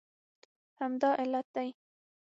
همدا 0.79 1.09
علت 1.21 1.45
دی 1.53 1.69